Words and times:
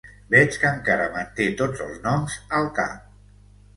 Veig 0.35 0.55
que 0.61 0.69
encara 0.77 1.11
manté 1.17 1.47
tots 1.61 1.85
els 1.89 2.03
noms 2.07 2.39
al 2.61 2.69
cap. 2.81 3.13